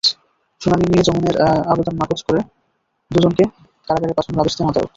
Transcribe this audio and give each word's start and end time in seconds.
শুনানি 0.61 0.85
নিয়ে 0.87 1.05
জামিনের 1.07 1.35
আবেদন 1.71 1.95
নাকচ 1.97 2.19
করে 2.27 2.39
দুজনকে 3.11 3.43
কারাগারে 3.89 4.13
পাঠানোর 4.17 4.41
আদেশ 4.43 4.53
দেন 4.57 4.67
আদালত। 4.69 4.89